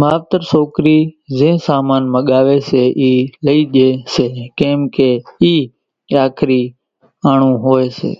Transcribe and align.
ماوتر 0.00 0.40
سوڪرِي 0.50 0.98
زين 1.38 1.56
سامان 1.66 2.02
ماڳي 2.12 2.58
سي 2.68 2.82
اِي 3.00 3.12
لِي 3.44 3.58
ڄي 3.74 3.88
سي 4.14 4.26
ڪيمڪي 4.58 5.10
اِي 5.42 5.54
آکرِي 6.24 6.62
آڻون 7.30 7.54
ھوئي 7.64 7.86
سي 7.98 8.12